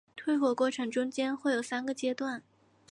[0.15, 2.41] 退火过程中间会有三个阶段。